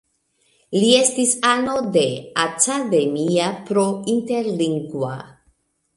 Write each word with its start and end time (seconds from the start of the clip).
Li 0.75 0.87
estis 0.99 1.33
ano 1.49 1.75
de 1.97 2.03
Academia 2.45 3.53
pro 3.69 3.87
Interlingua. 4.15 5.15